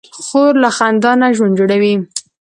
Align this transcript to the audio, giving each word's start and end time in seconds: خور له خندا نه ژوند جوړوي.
خور 0.25 0.53
له 0.63 0.69
خندا 0.77 1.11
نه 1.21 1.27
ژوند 1.37 1.53
جوړوي. 1.59 1.95